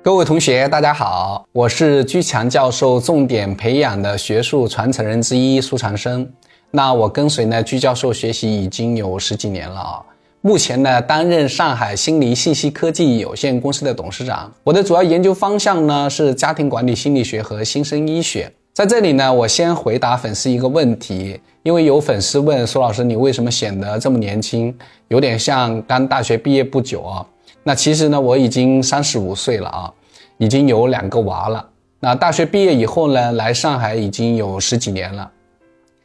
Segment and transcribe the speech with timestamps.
[0.00, 6.26] 各位同学，大家好，我是居强教授重点培养的学术传承人之一苏长生。
[6.70, 10.00] 那我跟随呢居教授学习已经有十几年了啊，
[10.40, 14.50] 目前呢担任上海心理信息科技有限公司的董事长。
[14.62, 18.50] 我的主要研究方向呢是家庭管理心理学和新生医学。
[18.72, 24.72] 在这里呢，我先回答粉丝一个问题，因为有粉丝问苏老师，你为什么显得这么年轻，
[25.08, 27.26] 有点像刚大学毕业不久啊？
[27.68, 29.92] 那其实呢，我已经三十五岁了啊。
[30.38, 31.68] 已经有两个娃了。
[31.98, 35.28] 那大学毕业以后呢，来上海已经有十几年了。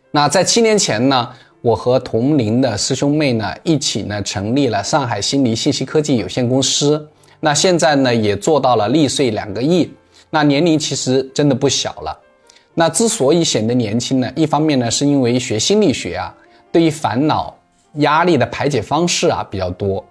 [0.10, 1.30] 那在七年前呢，
[1.62, 7.08] 我和同龄的师兄妹呢一起呢成立了上海心理信息科技有限公司。
[7.40, 9.90] 那现在呢也做到了利税两个亿。
[10.32, 12.20] 那年龄其实真的不小了。
[12.74, 16.36] 那之所以显得年轻呢，一方面呢是因为学心理学啊，
[16.72, 17.56] 对于烦恼、
[17.98, 20.04] 压力的排解方式啊比较多，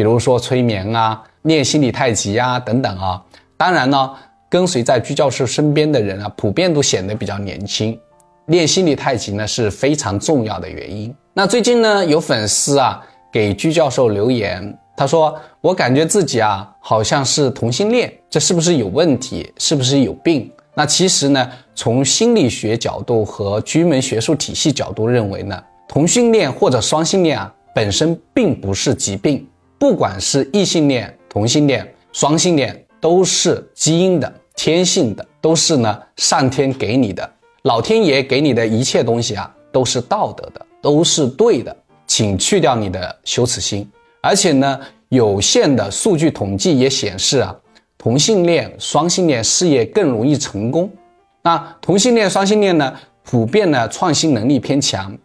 [0.00, 3.22] 比如说催眠啊、练心理太极啊等等啊。
[3.58, 4.10] 当然呢，
[4.48, 8.00] 跟随在居教授身边的人啊，普遍都显得比较年轻。
[8.46, 11.14] 练心理太极呢是非常重要的原因。
[11.34, 19.52] 那最近呢，有粉丝啊给居教授留言，他说：“我感觉自己啊好像是同性恋，这是不是有问题？
[19.58, 29.46] 是不是有病？”那其实呢，从心理学角度和居门学术体系角度认为呢，同性恋或者双性恋啊本身并不是疾病，
[29.80, 32.86] 不管是异性恋、同性恋、双性恋。
[33.02, 41.74] 都是基因的、天性的，都是呢上天给你的，老天爷给你的一切东西啊，都是道德的，都是对的，
[42.06, 43.90] 请去掉你的羞耻心。
[44.20, 47.56] 而且呢，有限的数据统计也显示啊，
[47.96, 50.92] 同性恋、双性恋事业更容易成功。
[51.40, 55.16] 那同性恋、双性恋呢，普遍呢创新能力偏强，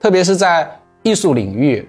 [0.00, 0.66] 特别是在
[1.02, 1.86] 艺术领域、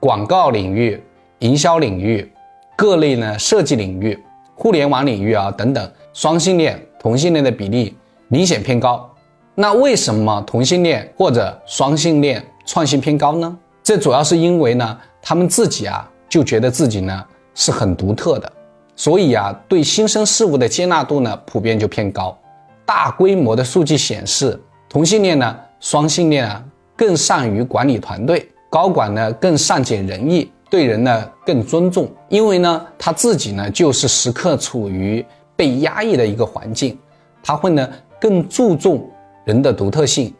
[0.00, 1.00] 广告领域、
[1.42, 2.32] 营销领域、
[2.76, 4.18] 各类呢设计领域。
[4.54, 7.96] 互联网领域啊等等，双性恋、同性恋的比例
[8.28, 9.10] 明显偏高。
[9.56, 13.58] 那为什么同性恋或者双性恋创新偏高呢？
[13.82, 17.24] 这主要是因为呢，他们自己啊就觉得自己呢
[17.56, 18.52] 是很独特的，
[18.94, 22.38] 所以啊对新生事物的接纳度呢普遍就偏高。
[22.86, 26.62] 大规模的数据显示，同性恋呢、双性恋啊
[26.94, 30.48] 更善于管理团队，高管呢更善解人意。
[30.72, 35.22] 对人呢更尊重，因为呢他自己呢就是时刻处于
[35.54, 36.98] 被压抑的一个环境，
[37.44, 37.86] 他会呢
[38.18, 39.06] 更注重
[39.44, 40.32] 人的独特性，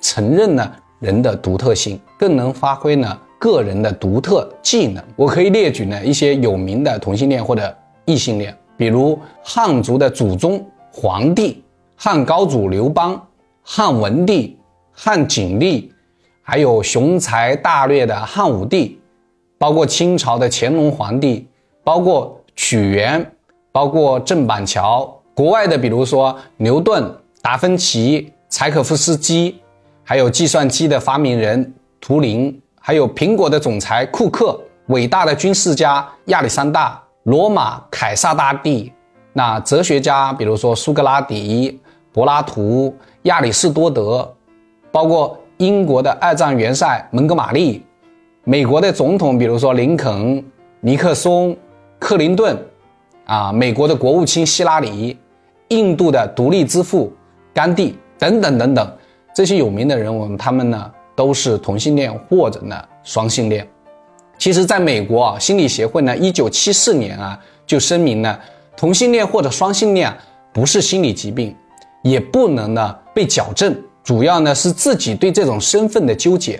[0.00, 5.02] 承认呢人的独特性，更能发挥呢个人的独特技能。
[5.16, 11.64] 我可以列举呢一些有名的同性恋或者异性恋，比如汉族的祖宗皇帝、
[11.96, 13.20] 汉高祖刘邦、
[13.60, 14.56] 汉文帝、
[14.92, 15.92] 汉景帝，
[16.42, 18.99] 还有雄才大略的汉武帝。
[19.60, 21.46] 包括清朝的乾隆皇帝，
[21.84, 23.30] 包括屈原，
[23.70, 29.60] 包括郑板桥，国外的比如说牛顿、达芬奇、柴可夫斯基，
[30.02, 38.90] 还有计算机的发明人图灵，还有苹果的总裁库克，伟大的军事家亚历山大，罗马凯撒大帝，
[39.34, 41.78] 那哲学家比如说苏格拉底、
[42.14, 44.34] 柏拉图、亚里士多德，
[44.90, 47.84] 包括英国的二战元帅蒙哥马利。
[48.44, 50.42] 美国的总统，比如说林肯、
[50.80, 51.54] 尼克松、
[51.98, 52.56] 克林顿，
[53.26, 55.18] 啊，美国的国务卿希拉里，
[55.68, 57.12] 印度的独立之父
[57.52, 58.96] 甘地等等等等，
[59.34, 62.74] 这些有名的人物，他们呢都是同性恋或者呢
[63.04, 63.68] 双性恋。
[64.38, 68.38] 其实，在美国啊，心理协会呢，一九七四年啊就声明呢，
[68.74, 70.10] 同性恋或者双性恋
[70.50, 71.54] 不是心理疾病，
[72.02, 76.58] 也不能呢被矫正，主要呢是自己对这种身份的纠结。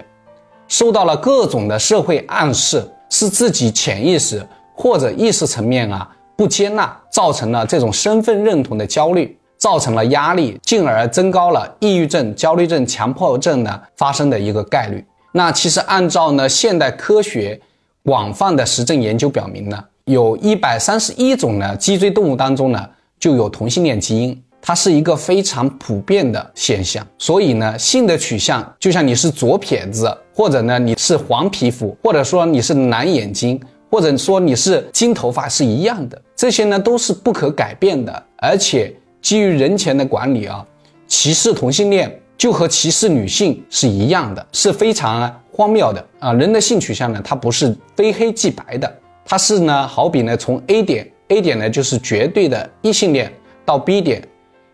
[0.70, 15.04] 受到了各种的社会暗示，是自己潜意识或者意识层面啊不接纳，造成了这种身份认同的焦虑，造成了压力，进而增高了抑郁症、焦虑症、强迫症呢发生的一个概率。
[15.32, 17.60] 那其实按照呢现代科学
[18.04, 22.88] 广泛的实证研究表明呢，有一百三十一种呢脊椎动物当中呢
[23.18, 24.40] 就有同性恋基因。
[24.62, 33.60] 它是一个非常普遍的现象，所以呢，性的取向就像你是左撇子，或者呢你是黄皮肤，或者说你是蓝眼睛，
[33.90, 38.22] 或者说你是金头发是一样的，这些呢都是不可改变的。
[38.36, 40.64] 而且基于人权的管理啊，
[41.06, 46.32] 歧视同性恋就和歧视女性是一样的，是非常荒谬的啊！
[46.34, 48.90] 人的性取向呢，它不是非黑即白的，
[49.24, 53.32] 它是呢好比呢从 A 点，A 点呢就是绝对的异性恋
[53.64, 54.22] 到 B 点。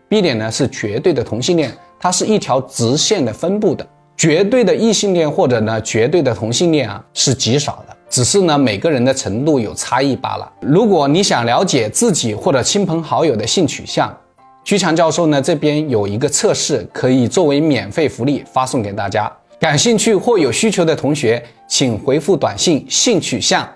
[0.09, 7.95] B 点呢是绝对的同性恋，它是一条直线的分布的，绝对的异性恋或者呢绝对的同性恋啊是极少的。
[8.09, 10.49] 只是呢每个人的程度有差异罢了。
[10.61, 14.15] 如果你想了解自己或者亲朋好友的性取向，
[14.63, 19.29] 居强教授呢这边有一个测试，可以作为免费福利发送给大家。
[19.59, 23.67] 感兴趣或有需求的同学，请回复短信“性取向”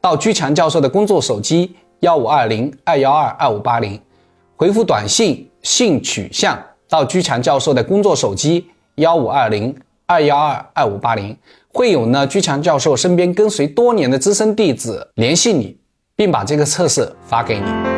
[0.00, 4.00] 到居强教授的工作手机幺五二零二幺二二五八零，
[4.56, 6.58] 回复短信“性取向”
[6.88, 9.74] 到居强教授的工作手机幺五二零
[10.06, 11.36] 二幺二二五八零，
[11.68, 15.76] 会有呢居强教授身边跟随多年的资深弟子联系你，
[16.16, 17.97] 并把这个测试发给你。